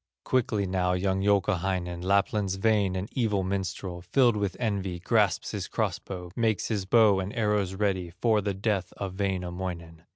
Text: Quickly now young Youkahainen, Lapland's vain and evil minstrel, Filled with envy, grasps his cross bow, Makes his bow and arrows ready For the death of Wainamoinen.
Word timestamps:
Quickly 0.23 0.65
now 0.65 0.93
young 0.93 1.21
Youkahainen, 1.21 2.01
Lapland's 2.03 2.55
vain 2.55 2.95
and 2.95 3.07
evil 3.11 3.43
minstrel, 3.43 4.01
Filled 4.01 4.35
with 4.35 4.57
envy, 4.59 4.97
grasps 4.99 5.51
his 5.51 5.67
cross 5.67 5.99
bow, 5.99 6.31
Makes 6.35 6.69
his 6.69 6.85
bow 6.85 7.19
and 7.19 7.31
arrows 7.35 7.75
ready 7.75 8.09
For 8.09 8.41
the 8.41 8.55
death 8.55 8.91
of 8.97 9.19
Wainamoinen. 9.19 10.01